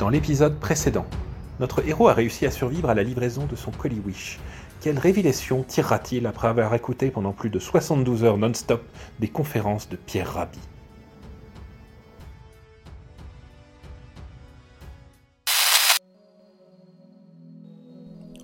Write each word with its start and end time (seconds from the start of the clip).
Dans 0.00 0.08
l'épisode 0.08 0.58
précédent, 0.58 1.04
notre 1.58 1.86
héros 1.86 2.08
a 2.08 2.14
réussi 2.14 2.46
à 2.46 2.50
survivre 2.50 2.88
à 2.88 2.94
la 2.94 3.02
livraison 3.02 3.44
de 3.44 3.54
son 3.54 3.70
colis 3.70 4.00
Wish. 4.00 4.40
Quelle 4.80 4.98
révélation 4.98 5.62
tirera-t-il 5.62 6.26
après 6.26 6.48
avoir 6.48 6.74
écouté 6.74 7.10
pendant 7.10 7.32
plus 7.32 7.50
de 7.50 7.58
72 7.58 8.24
heures 8.24 8.38
non-stop 8.38 8.82
des 9.18 9.28
conférences 9.28 9.90
de 9.90 9.96
Pierre 9.96 10.32
Rabhi? 10.32 10.58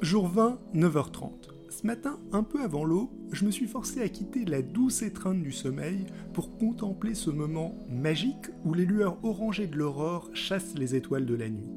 Jour 0.03 0.29
20, 0.29 0.59
9h30. 0.75 1.56
Ce 1.77 1.87
matin, 1.87 2.19
un 2.33 2.43
peu 2.43 2.63
avant 2.63 2.85
l'eau, 2.87 3.11
je 3.33 3.45
me 3.45 3.51
suis 3.51 3.67
forcé 3.67 4.01
à 4.01 4.09
quitter 4.09 4.47
la 4.47 4.63
douce 4.63 5.03
étreinte 5.03 5.43
du 5.43 5.53
sommeil 5.53 6.07
pour 6.33 6.57
contempler 6.57 7.13
ce 7.13 7.29
moment 7.29 7.75
magique 7.91 8.47
où 8.65 8.73
les 8.73 8.87
lueurs 8.87 9.23
orangées 9.23 9.67
de 9.67 9.77
l'aurore 9.77 10.31
chassent 10.33 10.79
les 10.79 10.95
étoiles 10.95 11.27
de 11.27 11.35
la 11.35 11.51
nuit. 11.51 11.69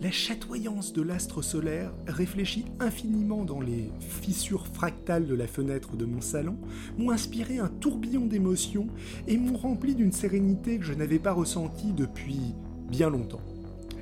La 0.00 0.10
chatoyance 0.10 0.94
de 0.94 1.02
l'astre 1.02 1.42
solaire, 1.42 1.92
réfléchie 2.06 2.64
infiniment 2.80 3.44
dans 3.44 3.60
les 3.60 3.92
fissures 4.00 4.66
fractales 4.66 5.26
de 5.26 5.34
la 5.34 5.46
fenêtre 5.46 5.94
de 5.94 6.06
mon 6.06 6.22
salon, 6.22 6.56
m'ont 6.96 7.10
inspiré 7.10 7.58
un 7.58 7.68
tourbillon 7.68 8.24
d'émotions 8.24 8.86
et 9.28 9.36
m'ont 9.36 9.58
rempli 9.58 9.94
d'une 9.94 10.12
sérénité 10.12 10.78
que 10.78 10.86
je 10.86 10.94
n'avais 10.94 11.18
pas 11.18 11.32
ressentie 11.32 11.92
depuis 11.92 12.54
bien 12.88 13.10
longtemps. 13.10 13.42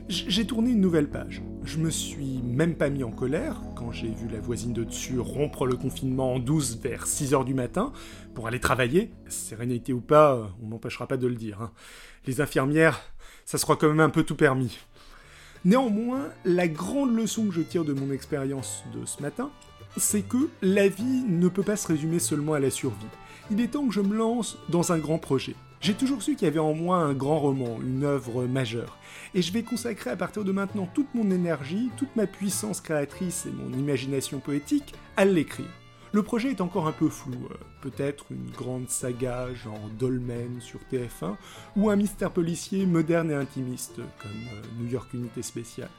J'ai 0.09 0.47
tourné 0.47 0.70
une 0.70 0.80
nouvelle 0.80 1.09
page. 1.09 1.42
Je 1.65 1.79
me 1.79 1.91
suis 1.91 2.42
même 2.42 2.74
pas 2.74 2.91
mis 2.91 3.05
en 3.05 3.11
colère 3.11 3.62
quand 3.77 3.92
j'ai 3.92 4.09
vu 4.09 4.28
la 4.28 4.41
voisine 4.41 4.73
de 4.73 4.84
dessus 4.84 5.19
rompre 5.19 5.65
le 5.65 5.77
confinement 5.77 6.34
en 6.34 6.38
douce 6.38 6.77
vers 6.77 7.06
6h 7.06 7.45
du 7.45 7.55
matin 7.55 7.92
pour 8.34 8.47
aller 8.47 8.61
travailler. 8.61 9.11
Sérénité 9.28 9.92
ou 9.92 10.01
pas, 10.01 10.51
on 10.62 10.66
m'empêchera 10.66 11.06
pas 11.06 11.16
de 11.16 11.27
le 11.27 11.37
dire. 11.37 11.62
Hein. 11.62 11.73
Les 12.27 12.41
infirmières, 12.41 13.01
ça 13.45 13.59
sera 13.59 13.77
quand 13.77 13.89
même 13.89 14.00
un 14.00 14.11
peu 14.11 14.25
tout 14.25 14.36
permis. 14.36 14.78
Néanmoins, 15.64 16.28
la 16.44 16.66
grande 16.66 17.14
leçon 17.14 17.47
que 17.47 17.55
je 17.55 17.62
tire 17.62 17.84
de 17.84 17.92
mon 17.92 18.12
expérience 18.12 18.83
de 18.92 19.06
ce 19.06 19.22
matin, 19.22 19.50
c'est 19.97 20.22
que 20.22 20.48
la 20.61 20.89
vie 20.89 21.25
ne 21.28 21.48
peut 21.48 21.62
pas 21.62 21.77
se 21.77 21.87
résumer 21.87 22.19
seulement 22.19 22.55
à 22.55 22.61
la 22.61 22.70
survie. 22.70 23.06
Il 23.50 23.61
est 23.61 23.69
temps 23.69 23.87
que 23.87 23.94
je 23.94 24.00
me 24.00 24.16
lance 24.16 24.59
dans 24.69 24.92
un 24.92 24.98
grand 24.98 25.19
projet. 25.19 25.55
J'ai 25.83 25.94
toujours 25.94 26.22
su 26.22 26.36
qu'il 26.36 26.47
y 26.47 26.48
avait 26.48 26.61
en 26.61 26.75
moi 26.75 26.98
un 26.98 27.12
grand 27.12 27.41
roman, 27.41 27.80
une 27.83 28.05
œuvre 28.05 28.44
majeure. 28.47 28.98
Et 29.34 29.42
je 29.42 29.52
vais 29.52 29.64
consacrer 29.64 30.11
à 30.11 30.16
partir 30.16 30.44
de 30.44 30.52
maintenant 30.52 30.86
toute 30.86 31.12
mon 31.12 31.28
énergie, 31.33 31.91
toute 31.97 32.14
ma 32.14 32.28
puissance 32.28 32.80
créatrice 32.80 33.47
et 33.47 33.50
mon 33.50 33.77
imagination 33.77 34.38
poétique 34.38 34.94
à 35.16 35.25
l'écrire. 35.25 35.66
Le 36.12 36.22
projet 36.22 36.50
est 36.50 36.60
encore 36.60 36.86
un 36.86 36.92
peu 36.92 37.08
flou, 37.08 37.34
euh, 37.50 37.55
peut-être 37.80 38.27
une 38.30 38.48
grande 38.53 38.91
saga 38.91 39.53
genre 39.55 39.91
Dolmen 39.98 40.60
sur 40.60 40.78
TF1, 40.92 41.34
ou 41.75 41.91
un 41.91 41.97
mystère 41.97 42.30
policier 42.30 42.86
moderne 42.86 43.33
et 43.33 43.34
intimiste 43.34 43.97
comme 43.97 44.30
euh, 44.53 44.62
New 44.78 44.88
York 44.88 45.12
Unité 45.14 45.42
Spéciale. 45.42 45.91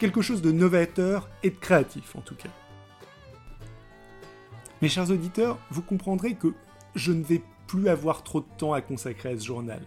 Quelque 0.00 0.20
chose 0.20 0.42
de 0.42 0.50
novateur 0.50 1.28
et 1.44 1.50
de 1.50 1.56
créatif 1.56 2.16
en 2.16 2.22
tout 2.22 2.34
cas. 2.34 2.48
Mes 4.82 4.88
chers 4.88 5.12
auditeurs, 5.12 5.58
vous 5.70 5.82
comprendrez 5.82 6.34
que 6.34 6.48
je 6.96 7.12
ne 7.12 7.22
vais 7.22 7.42
plus 7.68 7.88
avoir 7.88 8.24
trop 8.24 8.40
de 8.40 8.46
temps 8.58 8.72
à 8.72 8.80
consacrer 8.80 9.28
à 9.28 9.38
ce 9.38 9.44
journal. 9.44 9.80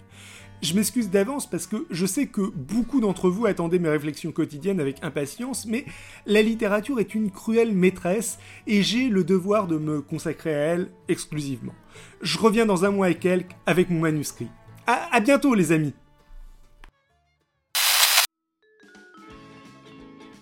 Je 0.61 0.75
m'excuse 0.75 1.09
d'avance 1.09 1.49
parce 1.49 1.65
que 1.65 1.88
je 1.89 2.05
sais 2.05 2.27
que 2.27 2.41
beaucoup 2.55 3.01
d'entre 3.01 3.29
vous 3.29 3.47
attendaient 3.47 3.79
mes 3.79 3.89
réflexions 3.89 4.31
quotidiennes 4.31 4.79
avec 4.79 5.03
impatience, 5.03 5.65
mais 5.65 5.85
la 6.27 6.43
littérature 6.43 6.99
est 6.99 7.15
une 7.15 7.31
cruelle 7.31 7.73
maîtresse 7.73 8.38
et 8.67 8.83
j'ai 8.83 9.09
le 9.09 9.23
devoir 9.23 9.65
de 9.65 9.77
me 9.77 10.01
consacrer 10.01 10.53
à 10.53 10.59
elle 10.59 10.91
exclusivement. 11.07 11.73
Je 12.21 12.38
reviens 12.38 12.67
dans 12.67 12.85
un 12.85 12.91
mois 12.91 13.09
et 13.09 13.15
quelques 13.15 13.55
avec 13.65 13.89
mon 13.89 14.01
manuscrit. 14.01 14.49
À, 14.85 15.13
à 15.16 15.19
bientôt 15.19 15.55
les 15.55 15.71
amis 15.71 15.93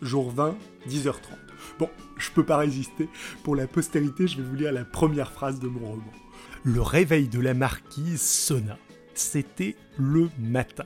Jour 0.02 0.32
20, 0.32 0.56
10h30. 0.90 1.14
Bon, 1.78 1.90
je 2.30 2.30
peux 2.32 2.44
pas 2.44 2.58
résister. 2.58 3.10
Pour 3.44 3.56
la 3.56 3.68
postérité, 3.68 4.28
je 4.28 4.38
vais 4.38 4.44
vous 4.44 4.56
lire 4.56 4.72
la 4.72 4.86
première 4.86 5.32
phrase 5.32 5.60
de 5.60 5.68
mon 5.68 5.80
roman. 5.80 6.12
Le 6.64 6.82
réveil 6.82 7.28
de 7.28 7.40
la 7.40 7.54
marquise 7.54 8.22
sonna. 8.22 8.78
C'était 9.16 9.76
le 9.98 10.30
matin. 10.40 10.86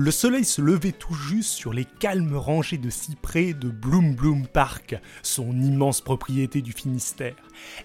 Le 0.00 0.12
soleil 0.12 0.44
se 0.44 0.62
levait 0.62 0.92
tout 0.92 1.12
juste 1.12 1.50
sur 1.50 1.72
les 1.72 1.84
calmes 1.84 2.36
rangées 2.36 2.78
de 2.78 2.88
cyprès 2.88 3.52
de 3.52 3.68
Bloom 3.68 4.14
Bloom 4.14 4.46
Park, 4.46 4.94
son 5.24 5.50
immense 5.60 6.02
propriété 6.02 6.62
du 6.62 6.70
Finistère. 6.70 7.34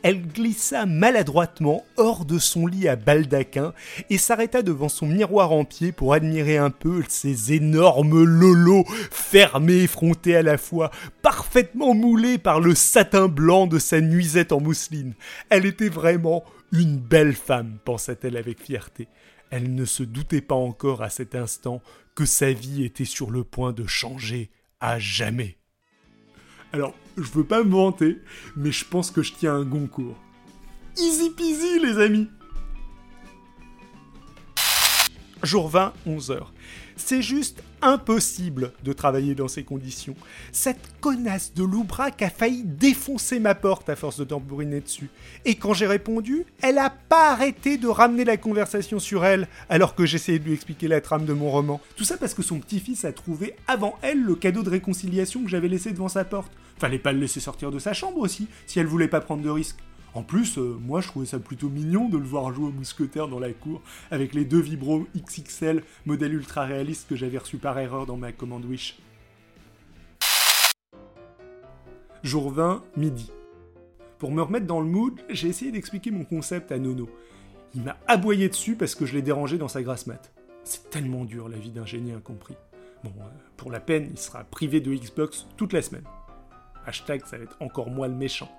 Elle 0.04 0.22
glissa 0.28 0.86
maladroitement 0.86 1.84
hors 1.98 2.26
de 2.26 2.38
son 2.38 2.68
lit 2.68 2.88
à 2.88 2.96
baldaquin 2.96 3.74
et 4.12 4.20
s'arrêta 4.20 4.62
devant 4.62 4.90
son 4.90 5.08
miroir 5.08 5.54
en 5.54 5.66
pied 5.66 5.92
pour 5.92 6.14
admirer 6.14 6.58
un 6.58 6.70
peu 6.70 7.02
ses 7.10 7.52
énormes 7.54 8.24
lolos, 8.24 8.86
fermés 9.10 9.82
et 9.82 9.88
frontés 9.88 10.36
à 10.36 10.44
la 10.44 10.60
fois, 10.60 10.92
parfaitement 11.24 11.96
moulés 11.96 12.38
par 12.38 12.60
le 12.60 12.76
satin 12.76 13.28
blanc 13.28 13.66
de 13.66 13.80
sa 13.80 14.02
nuisette 14.02 14.52
en 14.52 14.62
mousseline. 14.62 15.16
Elle 15.50 15.66
était 15.66 15.90
vraiment 15.90 16.44
une 16.72 16.98
belle 16.98 17.34
femme, 17.34 17.80
pensa-t-elle 17.84 18.38
avec 18.38 18.62
fierté. 18.62 19.08
Elle 19.56 19.76
ne 19.76 19.86
se 19.86 20.02
doutait 20.02 20.42
pas 20.42 20.56
encore 20.56 21.04
à 21.04 21.12
cet 21.12 21.36
instant 21.36 21.84
que 22.16 22.26
sa 22.26 22.52
vie 22.52 22.84
était 22.84 23.06
sur 23.06 23.30
le 23.30 23.44
point 23.44 23.72
de 23.72 23.86
changer 23.86 24.50
à 24.80 24.98
jamais. 24.98 25.60
Alors, 26.72 26.96
je 27.18 27.32
veux 27.34 27.44
pas 27.44 27.64
me 27.64 27.70
vanter, 27.70 28.18
mais 28.56 28.72
je 28.72 28.84
pense 28.84 29.12
que 29.12 29.22
je 29.22 29.34
tiens 29.34 29.54
un 29.54 29.64
Goncourt. 29.64 30.18
Easy 30.98 31.30
peasy, 31.30 31.78
les 31.78 32.00
amis 32.00 32.30
Jour 35.44 35.68
20, 35.68 35.92
11h. 36.08 36.40
C'est 36.96 37.22
juste 37.22 37.62
impossible 37.82 38.72
de 38.86 38.94
travailler 38.94 39.36
dans 39.36 39.50
ces 39.50 39.64
conditions. 39.64 40.16
Cette 40.54 40.94
connasse 41.02 41.54
de 41.54 41.66
Loubrac 41.66 42.22
a 42.22 42.30
failli 42.30 42.64
défoncer 42.64 43.40
ma 43.40 43.54
porte 43.54 43.90
à 43.90 43.98
force 43.98 44.18
de 44.18 44.24
tambouriner 44.24 44.80
dessus. 44.80 45.10
Et 45.44 45.56
quand 45.56 45.74
j'ai 45.74 45.86
répondu, 45.86 46.46
elle 46.62 46.78
a 46.78 46.90
pas 46.90 47.32
arrêté 47.32 47.78
de 47.78 47.88
ramener 47.88 48.24
la 48.24 48.38
conversation 48.38 49.00
sur 49.00 49.26
elle, 49.26 49.50
alors 49.68 49.96
que 49.96 50.06
j'essayais 50.06 50.40
de 50.40 50.46
lui 50.46 50.54
expliquer 50.54 50.88
la 50.88 51.02
trame 51.02 51.26
de 51.26 51.34
mon 51.34 51.52
roman. 51.52 51.82
Tout 51.98 52.06
ça 52.06 52.16
parce 52.16 52.34
que 52.34 52.42
son 52.42 52.60
petit-fils 52.60 53.04
a 53.04 53.12
trouvé 53.12 53.56
avant 53.68 53.98
elle 54.02 54.24
le 54.24 54.36
cadeau 54.36 54.64
de 54.64 54.70
réconciliation 54.70 55.44
que 55.44 55.50
j'avais 55.50 55.68
laissé 55.68 55.92
devant 55.92 56.08
sa 56.08 56.24
porte. 56.24 56.54
Fallait 56.80 57.00
pas 57.00 57.12
le 57.12 57.20
laisser 57.20 57.42
sortir 57.42 57.70
de 57.70 57.80
sa 57.80 57.92
chambre 57.92 58.20
aussi, 58.20 58.48
si 58.66 58.80
elle 58.80 58.88
voulait 58.88 59.10
pas 59.10 59.20
prendre 59.20 59.44
de 59.44 59.50
risques. 59.50 59.80
En 60.16 60.22
plus, 60.22 60.58
euh, 60.58 60.78
moi 60.80 61.02
je 61.02 61.08
trouvais 61.08 61.26
ça 61.26 61.40
plutôt 61.40 61.70
mignon 61.70 62.08
de 62.08 62.18
le 62.18 62.24
voir 62.24 62.54
jouer 62.54 62.68
au 62.68 62.72
mousquetaire 62.72 63.28
dans 63.28 63.40
la 63.40 63.52
cour 63.52 63.82
avec 64.12 64.34
les 64.34 64.46
deux 64.46 64.60
vibros 64.60 65.08
XXL 65.18 65.84
modèle 66.06 66.34
ultra 66.34 66.66
réaliste 66.66 67.08
que 67.10 67.16
j'avais 67.16 67.40
reçu 67.40 67.58
par 67.58 67.80
erreur 67.80 68.06
dans 68.06 68.18
ma 68.18 68.32
commande 68.32 68.66
Wish. 68.66 69.00
Jour 72.22 72.52
20, 72.52 72.84
midi. 72.96 73.32
Pour 74.20 74.32
me 74.32 74.42
remettre 74.42 74.68
dans 74.68 74.80
le 74.80 74.88
mood, 74.88 75.20
j'ai 75.30 75.50
essayé 75.50 75.72
d'expliquer 75.72 76.12
mon 76.12 76.24
concept 76.24 76.72
à 76.72 76.78
Nono. 76.78 77.10
Il 77.76 77.82
m'a 77.82 77.98
aboyé 78.08 78.48
dessus 78.48 78.76
parce 78.76 78.96
que 78.96 79.06
je 79.06 79.14
l'ai 79.14 79.22
dérangé 79.22 79.58
dans 79.58 79.68
sa 79.68 79.82
grasse 79.82 80.08
mat. 80.08 80.32
C'est 80.64 80.90
tellement 80.90 81.26
dur 81.26 81.50
la 81.50 81.58
vie 81.58 81.72
d'un 81.72 81.86
génie 81.86 82.14
incompris. 82.14 82.56
Bon, 83.04 83.12
euh, 83.20 83.28
pour 83.58 83.72
la 83.72 83.82
peine, 83.82 84.08
il 84.12 84.18
sera 84.18 84.44
privé 84.46 84.80
de 84.80 84.94
Xbox 84.94 85.48
toute 85.58 85.74
la 85.74 85.82
semaine. 85.82 86.06
Hashtag, 86.86 87.26
ça 87.26 87.38
va 87.38 87.44
être 87.44 87.58
encore 87.60 87.90
moi 87.90 88.08
le 88.08 88.14
méchant. 88.14 88.50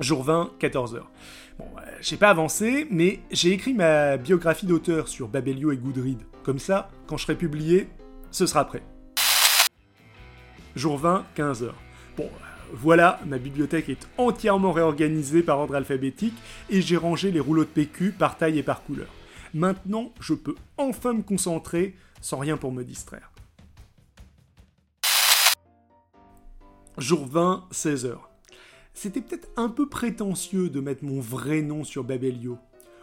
Jour 0.00 0.22
20, 0.22 0.52
14h. 0.60 1.00
Bon, 1.58 1.64
euh, 1.76 1.80
j'ai 2.00 2.16
pas 2.16 2.30
avancé, 2.30 2.86
mais 2.90 3.20
j'ai 3.32 3.50
écrit 3.50 3.74
ma 3.74 4.16
biographie 4.16 4.66
d'auteur 4.66 5.08
sur 5.08 5.26
Babelio 5.26 5.72
et 5.72 5.76
Goodread. 5.76 6.18
Comme 6.44 6.60
ça, 6.60 6.88
quand 7.08 7.16
je 7.16 7.24
serai 7.24 7.34
publié, 7.34 7.88
ce 8.30 8.46
sera 8.46 8.64
prêt. 8.64 8.82
Jour 10.76 10.98
20, 10.98 11.24
15h. 11.36 11.70
Bon, 12.16 12.26
euh, 12.26 12.28
voilà, 12.72 13.18
ma 13.26 13.38
bibliothèque 13.38 13.88
est 13.88 14.06
entièrement 14.18 14.70
réorganisée 14.70 15.42
par 15.42 15.58
ordre 15.58 15.74
alphabétique 15.74 16.36
et 16.70 16.80
j'ai 16.80 16.96
rangé 16.96 17.32
les 17.32 17.40
rouleaux 17.40 17.64
de 17.64 17.68
PQ 17.68 18.12
par 18.12 18.36
taille 18.36 18.58
et 18.58 18.62
par 18.62 18.84
couleur. 18.84 19.08
Maintenant, 19.52 20.12
je 20.20 20.34
peux 20.34 20.54
enfin 20.76 21.12
me 21.12 21.22
concentrer 21.22 21.96
sans 22.20 22.38
rien 22.38 22.56
pour 22.56 22.70
me 22.70 22.84
distraire. 22.84 23.32
Jour 26.98 27.26
20, 27.26 27.64
16h 27.72 28.27
c'était 28.98 29.20
peut-être 29.20 29.48
un 29.56 29.68
peu 29.68 29.88
prétentieux 29.88 30.70
de 30.70 30.80
mettre 30.80 31.04
mon 31.04 31.20
vrai 31.20 31.62
nom 31.62 31.84
sur 31.84 32.02
Babelio. 32.02 32.58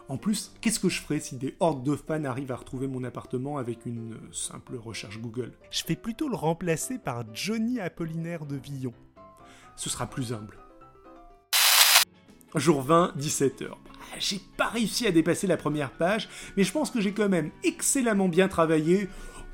En 0.09 0.18
plus, 0.18 0.51
qu'est-ce 0.59 0.81
que 0.81 0.89
je 0.89 1.00
ferais 1.00 1.21
si 1.21 1.38
des 1.38 1.56
hordes 1.62 1.86
de 1.86 1.95
fans 1.95 2.25
arrivent 2.25 2.51
à 2.51 2.57
retrouver 2.57 2.88
mon 2.88 3.06
appartement 3.06 3.57
avec 3.57 3.86
une 3.86 4.13
euh, 4.13 4.33
simple 4.33 4.75
recherche 4.75 5.21
Google? 5.21 5.53
Je 5.71 5.86
vais 5.88 5.95
plutôt 5.95 6.27
le 6.27 6.36
remplacer 6.36 6.97
par 6.97 7.24
Johnny 7.33 7.80
Apollinaire 7.80 8.45
de 8.45 8.57
Villon. 8.57 8.92
Ce 9.77 9.89
sera 9.89 10.06
plus 10.06 10.33
humble. 10.33 10.57
Jour 12.56 12.81
20, 12.81 13.13
17h. 13.18 13.69
Ah, 13.71 14.19
j'ai 14.19 14.41
pas 14.57 14.68
réussi 14.68 15.07
à 15.07 15.13
dépasser 15.13 15.48
la 15.48 15.56
première 15.56 15.91
page, 15.91 16.27
mais 16.57 16.65
je 16.65 16.74
pense 16.74 16.91
que 16.91 17.00
j'ai 17.00 17.13
quand 17.13 17.30
même 17.30 17.51
excellemment 17.63 18.27
bien 18.27 18.50
travaillé 18.50 19.07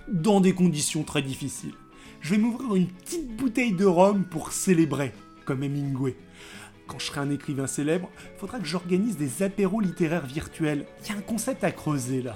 dans 0.08 0.42
des 0.42 0.56
conditions 0.56 1.04
très 1.04 1.22
difficiles. 1.22 1.76
Je 2.20 2.32
vais 2.32 2.42
m'ouvrir 2.42 2.74
une 2.76 2.88
petite 2.88 3.36
bouteille 3.38 3.74
de 3.74 3.86
rhum 3.86 4.26
pour 4.26 4.52
célébrer, 4.52 5.14
comme 5.46 5.64
Hemingway 5.64 6.16
quand 6.92 7.00
je 7.00 7.06
serai 7.06 7.22
un 7.22 7.30
écrivain 7.30 7.68
célèbre, 7.68 8.10
faudra 8.38 8.60
que 8.60 8.66
j'organise 8.66 9.16
des 9.16 9.44
apéros 9.44 9.80
littéraires 9.80 10.26
virtuels. 10.26 10.86
Il 11.06 11.10
y 11.10 11.16
a 11.16 11.18
un 11.18 11.22
concept 11.22 11.64
à 11.64 11.72
creuser 11.72 12.22
là. 12.22 12.36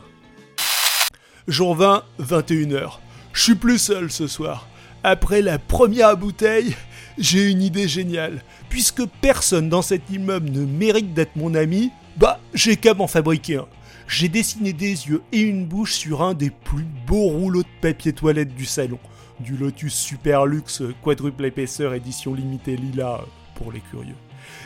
Jour 1.49 1.75
20, 1.75 2.03
21h. 2.21 2.99
Je 3.33 3.41
suis 3.41 3.55
plus 3.55 3.77
seul 3.77 4.09
ce 4.09 4.27
soir. 4.27 4.69
Après 5.03 5.41
la 5.41 5.59
première 5.59 6.15
bouteille, 6.15 6.73
j'ai 7.17 7.51
une 7.51 7.61
idée 7.61 7.89
géniale. 7.89 8.41
Puisque 8.69 9.05
personne 9.19 9.67
dans 9.67 9.81
cet 9.81 10.09
immeuble 10.09 10.49
ne 10.49 10.65
mérite 10.65 11.13
d'être 11.13 11.35
mon 11.35 11.53
ami, 11.53 11.91
bah 12.15 12.39
j'ai 12.53 12.77
qu'à 12.77 12.93
m'en 12.93 13.07
fabriquer 13.07 13.57
un. 13.57 13.67
J'ai 14.07 14.29
dessiné 14.29 14.71
des 14.71 14.87
yeux 14.87 15.21
et 15.33 15.41
une 15.41 15.65
bouche 15.65 15.95
sur 15.95 16.21
un 16.21 16.33
des 16.33 16.49
plus 16.49 16.85
beaux 17.05 17.27
rouleaux 17.27 17.63
de 17.63 17.81
papier 17.81 18.13
toilette 18.13 18.55
du 18.55 18.65
salon. 18.65 18.99
Du 19.39 19.57
Lotus 19.57 19.93
Super 19.93 20.45
Luxe 20.45 20.81
quadruple 21.01 21.45
épaisseur 21.45 21.93
édition 21.93 22.33
limitée 22.33 22.77
lila 22.77 23.21
pour 23.55 23.71
les 23.71 23.81
curieux. 23.81 24.15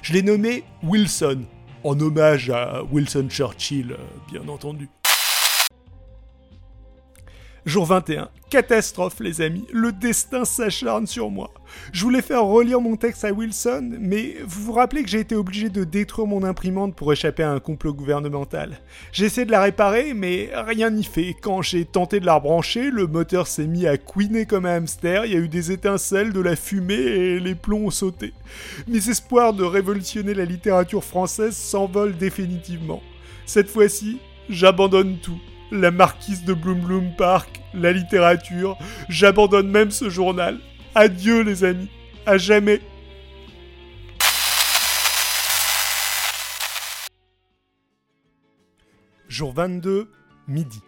Je 0.01 0.13
l'ai 0.13 0.21
nommé 0.21 0.63
Wilson, 0.83 1.43
en 1.83 1.99
hommage 1.99 2.49
à 2.49 2.83
Wilson 2.91 3.27
Churchill, 3.29 3.95
bien 4.31 4.47
entendu. 4.47 4.87
Jour 7.65 7.85
21. 7.85 8.29
Catastrophe 8.49 9.19
les 9.19 9.41
amis, 9.41 9.65
le 9.71 9.91
destin 9.91 10.45
s'acharne 10.45 11.05
sur 11.05 11.29
moi. 11.29 11.51
Je 11.91 12.03
voulais 12.03 12.21
faire 12.21 12.45
relire 12.45 12.79
mon 12.81 12.95
texte 12.95 13.25
à 13.25 13.31
Wilson, 13.31 13.91
mais 13.99 14.37
vous 14.45 14.63
vous 14.63 14.71
rappelez 14.71 15.03
que 15.03 15.09
j'ai 15.09 15.19
été 15.19 15.35
obligé 15.35 15.69
de 15.69 15.83
détruire 15.83 16.25
mon 16.25 16.43
imprimante 16.43 16.95
pour 16.95 17.11
échapper 17.11 17.43
à 17.43 17.51
un 17.51 17.59
complot 17.59 17.93
gouvernemental. 17.93 18.79
J'ai 19.11 19.25
essayé 19.25 19.45
de 19.45 19.51
la 19.51 19.61
réparer, 19.61 20.13
mais 20.13 20.49
rien 20.53 20.89
n'y 20.89 21.03
fait. 21.03 21.35
Quand 21.39 21.61
j'ai 21.61 21.85
tenté 21.85 22.19
de 22.19 22.25
la 22.25 22.35
rebrancher, 22.35 22.89
le 22.89 23.07
moteur 23.07 23.45
s'est 23.45 23.67
mis 23.67 23.85
à 23.85 23.97
couiner 23.97 24.45
comme 24.45 24.65
un 24.65 24.77
hamster, 24.77 25.25
il 25.25 25.33
y 25.33 25.35
a 25.35 25.39
eu 25.39 25.49
des 25.49 25.71
étincelles, 25.71 26.33
de 26.33 26.39
la 26.39 26.55
fumée 26.55 26.93
et 26.95 27.39
les 27.39 27.55
plombs 27.55 27.87
ont 27.87 27.91
sauté. 27.91 28.33
Mes 28.87 29.09
espoirs 29.09 29.53
de 29.53 29.63
révolutionner 29.63 30.33
la 30.33 30.45
littérature 30.45 31.03
française 31.03 31.55
s'envolent 31.55 32.17
définitivement. 32.17 33.03
Cette 33.45 33.69
fois-ci, 33.69 34.19
j'abandonne 34.49 35.17
tout 35.17 35.39
la 35.71 35.91
marquise 35.91 36.43
de 36.43 36.53
Bloom 36.53 36.81
Bloom 36.81 37.15
Park, 37.15 37.61
la 37.73 37.91
littérature. 37.91 38.77
J'abandonne 39.07 39.69
même 39.69 39.91
ce 39.91 40.09
journal. 40.09 40.59
Adieu 40.95 41.41
les 41.41 41.63
amis, 41.63 41.89
à 42.25 42.37
jamais. 42.37 42.81
Jour 49.27 49.53
22, 49.53 50.09
midi. 50.47 50.81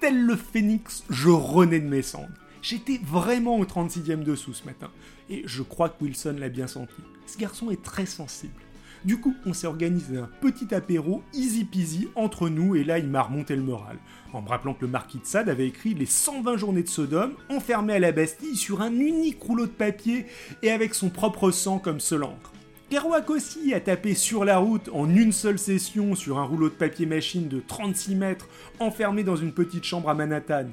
Tel 0.00 0.24
le 0.24 0.36
phénix, 0.36 1.04
je 1.10 1.28
renais 1.28 1.80
de 1.80 1.88
mes 1.88 2.02
cendres. 2.02 2.28
J'étais 2.62 2.98
vraiment 3.04 3.58
au 3.58 3.64
36e 3.64 4.24
dessous 4.24 4.54
ce 4.54 4.64
matin. 4.64 4.90
Et 5.30 5.42
je 5.46 5.62
crois 5.62 5.88
que 5.88 6.02
Wilson 6.02 6.36
l'a 6.38 6.48
bien 6.48 6.66
senti. 6.66 6.96
Ce 7.26 7.38
garçon 7.38 7.70
est 7.70 7.82
très 7.82 8.06
sensible. 8.06 8.65
Du 9.04 9.20
coup, 9.20 9.34
on 9.44 9.52
s'est 9.52 9.66
organisé 9.66 10.18
un 10.18 10.28
petit 10.40 10.74
apéro 10.74 11.22
easy 11.32 11.64
peasy 11.64 12.08
entre 12.14 12.48
nous 12.48 12.74
et 12.74 12.84
là, 12.84 12.98
il 12.98 13.08
m'a 13.08 13.22
remonté 13.22 13.54
le 13.54 13.62
moral. 13.62 13.98
En 14.32 14.42
me 14.42 14.48
rappelant 14.48 14.74
que 14.74 14.84
le 14.84 14.90
marquis 14.90 15.18
de 15.18 15.26
Sade 15.26 15.48
avait 15.48 15.66
écrit 15.66 15.94
les 15.94 16.06
120 16.06 16.56
journées 16.56 16.82
de 16.82 16.88
Sodome, 16.88 17.34
enfermé 17.48 17.94
à 17.94 17.98
la 17.98 18.12
Bastille 18.12 18.56
sur 18.56 18.82
un 18.82 18.92
unique 18.92 19.40
rouleau 19.40 19.66
de 19.66 19.70
papier 19.70 20.26
et 20.62 20.70
avec 20.70 20.94
son 20.94 21.08
propre 21.08 21.50
sang 21.50 21.78
comme 21.78 22.00
seul 22.00 22.24
encre. 22.24 22.52
Kerouac 22.90 23.30
aussi 23.30 23.74
a 23.74 23.80
tapé 23.80 24.14
sur 24.14 24.44
la 24.44 24.58
route 24.58 24.88
en 24.92 25.08
une 25.08 25.32
seule 25.32 25.58
session 25.58 26.14
sur 26.14 26.38
un 26.38 26.44
rouleau 26.44 26.68
de 26.68 26.74
papier 26.74 27.04
machine 27.04 27.48
de 27.48 27.60
36 27.60 28.14
mètres 28.14 28.48
enfermé 28.78 29.24
dans 29.24 29.34
une 29.34 29.52
petite 29.52 29.84
chambre 29.84 30.08
à 30.08 30.14
Manhattan. 30.14 30.66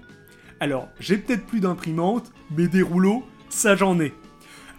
Alors, 0.60 0.90
j'ai 1.00 1.18
peut-être 1.18 1.46
plus 1.46 1.60
d'imprimante, 1.60 2.32
mais 2.56 2.68
des 2.68 2.84
rouleaux, 2.84 3.24
ça 3.50 3.76
j'en 3.76 4.00
ai. 4.00 4.14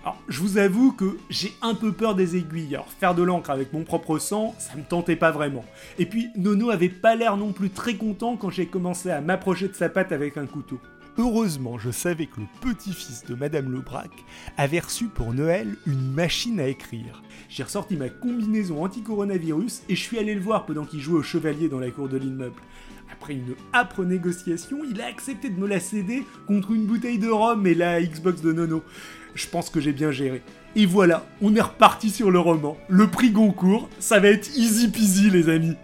Alors, 0.05 0.19
je 0.29 0.41
vous 0.41 0.59
avoue 0.59 0.93
que 0.93 1.17
j'ai 1.31 1.55
un 1.63 1.75
peu 1.75 1.91
peur 1.91 2.15
des 2.15 2.37
aiguilles. 2.37 2.75
Alors, 2.75 2.93
faire 2.93 3.15
de 3.15 3.23
l'encre 3.23 3.49
avec 3.49 3.73
mon 3.73 3.85
propre 3.85 4.19
sang, 4.19 4.55
ça 4.59 4.77
me 4.77 4.83
tentait 4.83 5.17
pas 5.17 5.31
vraiment. 5.31 5.65
Et 5.99 6.05
puis, 6.05 6.29
Nono 6.37 6.69
avait 6.69 6.91
pas 6.91 7.15
l'air 7.15 7.39
non 7.39 7.53
plus 7.53 7.71
très 7.71 7.95
content 7.95 8.37
quand 8.37 8.51
j'ai 8.51 8.67
commencé 8.67 9.09
à 9.09 9.23
m'approcher 9.23 9.67
de 9.67 9.73
sa 9.73 9.89
patte 9.89 10.13
avec 10.13 10.37
un 10.37 10.45
couteau. 10.45 10.79
Heureusement, 11.17 11.79
je 11.79 11.91
savais 11.91 12.27
que 12.27 12.41
le 12.41 12.47
petit-fils 12.61 13.25
de 13.25 13.35
Madame 13.35 13.73
Lebrac 13.73 14.11
avait 14.59 14.81
reçu 14.81 15.07
pour 15.07 15.33
Noël 15.33 15.75
une 15.87 16.13
machine 16.13 16.61
à 16.61 16.67
écrire. 16.67 17.23
J'ai 17.49 17.63
ressorti 17.63 17.97
ma 17.97 18.11
combinaison 18.11 18.85
anti-coronavirus 18.85 19.85
et 19.89 19.97
je 19.97 20.03
suis 20.03 20.19
allé 20.19 20.35
le 20.35 20.41
voir 20.43 20.67
pendant 20.67 20.85
qu'il 20.85 21.01
jouait 21.01 21.21
au 21.21 21.23
chevalier 21.23 21.71
dans 21.71 21.79
la 21.79 21.91
cour 21.91 22.11
de 22.11 22.19
l'immeuble. 22.19 22.61
Après 23.11 23.35
une 23.35 23.55
âpre 23.73 24.05
négociation, 24.05 24.79
il 24.85 25.01
a 25.01 25.07
accepté 25.07 25.49
de 25.49 25.59
me 25.59 25.69
la 25.69 25.81
céder 25.81 26.25
contre 26.47 26.73
une 26.73 26.85
bouteille 26.85 27.19
de 27.19 27.31
rhum 27.31 27.67
et 27.67 27.75
la 27.75 28.03
Xbox 28.03 28.43
de 28.43 28.53
Nono 28.53 28.83
je 29.35 29.47
pense 29.49 29.71
que 29.71 29.81
j'ai 29.81 29.93
bien 29.93 30.11
géré. 30.11 30.43
Et 30.77 30.87
voilà, 30.87 31.27
on 31.43 31.55
est 31.55 31.61
reparti 31.61 32.11
sur 32.11 32.31
le 32.31 32.39
roman. 32.39 32.77
Le 32.89 33.09
prix 33.09 33.31
Goncourt, 33.31 33.89
ça 33.99 34.19
va 34.21 34.29
être 34.29 34.57
easy 34.57 34.89
peasy 34.89 35.31
les 35.31 35.49
amis. 35.49 35.77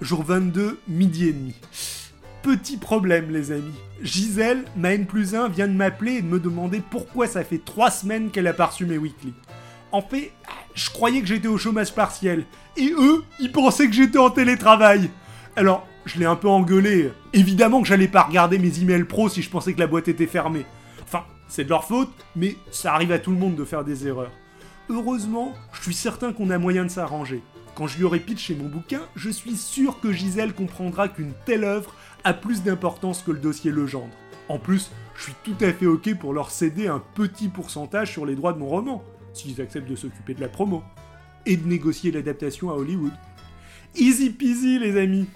Jour 0.00 0.22
22, 0.24 0.78
midi 0.88 1.28
et 1.28 1.32
demi. 1.32 1.54
Petit 2.42 2.78
problème 2.78 3.30
les 3.30 3.52
amis. 3.52 3.74
Gisèle, 4.02 4.64
ma 4.76 4.94
N 4.94 5.04
plus 5.04 5.34
1, 5.34 5.48
vient 5.48 5.68
de 5.68 5.74
m'appeler 5.74 6.12
et 6.12 6.22
de 6.22 6.26
me 6.26 6.40
demander 6.40 6.80
pourquoi 6.90 7.26
ça 7.26 7.44
fait 7.44 7.62
3 7.62 7.90
semaines 7.90 8.30
qu'elle 8.30 8.46
a 8.46 8.54
pas 8.54 8.66
reçu 8.66 8.86
mes 8.86 8.96
weekly. 8.96 9.34
En 9.92 10.00
fait, 10.00 10.32
je 10.74 10.88
croyais 10.88 11.20
que 11.20 11.26
j'étais 11.26 11.48
au 11.48 11.58
chômage 11.58 11.94
partiel. 11.94 12.46
Et 12.78 12.92
eux, 12.98 13.24
ils 13.40 13.52
pensaient 13.52 13.88
que 13.88 13.92
j'étais 13.92 14.18
en 14.18 14.30
télétravail. 14.30 15.10
Alors, 15.56 15.86
je 16.04 16.18
l'ai 16.18 16.26
un 16.26 16.36
peu 16.36 16.48
engueulé. 16.48 17.10
Évidemment 17.32 17.82
que 17.82 17.88
j'allais 17.88 18.08
pas 18.08 18.22
regarder 18.22 18.58
mes 18.58 18.80
emails 18.80 19.04
pro 19.04 19.28
si 19.28 19.42
je 19.42 19.50
pensais 19.50 19.74
que 19.74 19.80
la 19.80 19.86
boîte 19.86 20.08
était 20.08 20.26
fermée. 20.26 20.66
Enfin, 21.02 21.24
c'est 21.48 21.64
de 21.64 21.68
leur 21.68 21.84
faute, 21.84 22.10
mais 22.36 22.56
ça 22.70 22.94
arrive 22.94 23.12
à 23.12 23.18
tout 23.18 23.30
le 23.30 23.38
monde 23.38 23.56
de 23.56 23.64
faire 23.64 23.84
des 23.84 24.06
erreurs. 24.06 24.32
Heureusement, 24.88 25.54
je 25.72 25.82
suis 25.82 25.94
certain 25.94 26.32
qu'on 26.32 26.50
a 26.50 26.58
moyen 26.58 26.84
de 26.84 26.90
s'arranger. 26.90 27.42
Quand 27.74 27.86
je 27.86 27.98
lui 27.98 28.04
aurai 28.04 28.20
pitché 28.20 28.54
mon 28.54 28.68
bouquin, 28.68 29.02
je 29.14 29.30
suis 29.30 29.56
sûr 29.56 30.00
que 30.00 30.12
Gisèle 30.12 30.52
comprendra 30.52 31.08
qu'une 31.08 31.32
telle 31.46 31.64
œuvre 31.64 31.94
a 32.24 32.34
plus 32.34 32.62
d'importance 32.62 33.22
que 33.22 33.30
le 33.30 33.38
dossier 33.38 33.70
Legendre. 33.70 34.14
En 34.48 34.58
plus, 34.58 34.90
je 35.14 35.22
suis 35.24 35.34
tout 35.44 35.56
à 35.60 35.72
fait 35.72 35.86
ok 35.86 36.14
pour 36.18 36.34
leur 36.34 36.50
céder 36.50 36.88
un 36.88 37.02
petit 37.14 37.48
pourcentage 37.48 38.10
sur 38.10 38.26
les 38.26 38.34
droits 38.34 38.52
de 38.52 38.58
mon 38.58 38.66
roman, 38.66 39.04
s'ils 39.32 39.60
acceptent 39.60 39.88
de 39.88 39.96
s'occuper 39.96 40.34
de 40.34 40.40
la 40.40 40.48
promo, 40.48 40.82
et 41.46 41.56
de 41.56 41.66
négocier 41.66 42.10
l'adaptation 42.10 42.70
à 42.70 42.74
Hollywood. 42.74 43.12
Easy 43.96 44.30
peasy 44.30 44.78
les 44.78 44.98
amis 44.98 45.26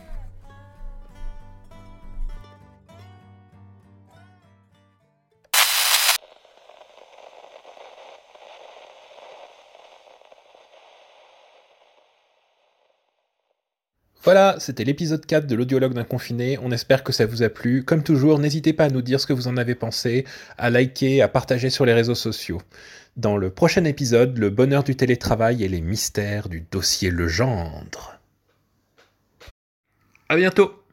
Voilà, 14.34 14.56
c'était 14.58 14.82
l'épisode 14.82 15.24
4 15.24 15.46
de 15.46 15.54
l'audiologue 15.54 15.94
d'un 15.94 16.02
confiné. 16.02 16.58
On 16.60 16.72
espère 16.72 17.04
que 17.04 17.12
ça 17.12 17.24
vous 17.24 17.44
a 17.44 17.48
plu. 17.48 17.84
Comme 17.84 18.02
toujours, 18.02 18.40
n'hésitez 18.40 18.72
pas 18.72 18.86
à 18.86 18.88
nous 18.88 19.00
dire 19.00 19.20
ce 19.20 19.28
que 19.28 19.32
vous 19.32 19.46
en 19.46 19.56
avez 19.56 19.76
pensé, 19.76 20.24
à 20.58 20.70
liker, 20.70 21.22
à 21.22 21.28
partager 21.28 21.70
sur 21.70 21.86
les 21.86 21.92
réseaux 21.92 22.16
sociaux. 22.16 22.60
Dans 23.16 23.36
le 23.36 23.50
prochain 23.50 23.84
épisode, 23.84 24.36
le 24.36 24.50
bonheur 24.50 24.82
du 24.82 24.96
télétravail 24.96 25.62
et 25.62 25.68
les 25.68 25.80
mystères 25.80 26.48
du 26.48 26.66
dossier 26.68 27.12
Legendre. 27.12 28.18
À 30.28 30.34
bientôt 30.34 30.83